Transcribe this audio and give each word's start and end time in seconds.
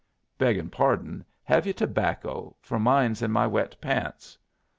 Beggin' 0.39 0.71
pardon, 0.71 1.23
hev 1.43 1.67
you 1.67 1.73
tobacco, 1.73 2.55
for 2.59 2.79
mine's 2.79 3.21
in 3.21 3.29
my 3.29 3.45
wet 3.45 3.79
pants? 3.79 4.35